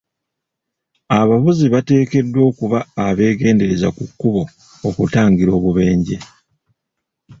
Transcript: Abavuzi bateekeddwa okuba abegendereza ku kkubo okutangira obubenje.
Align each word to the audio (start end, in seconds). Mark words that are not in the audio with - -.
Abavuzi 1.19 1.65
bateekeddwa 1.73 2.39
okuba 2.49 2.79
abegendereza 3.07 3.87
ku 3.95 4.03
kkubo 4.09 4.41
okutangira 4.87 5.51
obubenje. 5.57 6.17